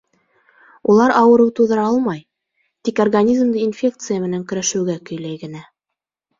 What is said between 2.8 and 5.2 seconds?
тик организмды инфекция менән көрәшеүгә